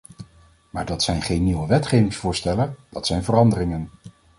Maar 0.69 0.85
dat 0.85 1.03
zijn 1.03 1.21
geen 1.21 1.43
nieuwe 1.43 1.67
wetgevingsvoorstellen, 1.67 2.75
dat 2.89 3.07
zijn 3.07 3.23
veranderingen. 3.23 3.89